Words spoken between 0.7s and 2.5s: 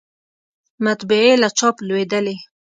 مطبعې له چاپ لویدلې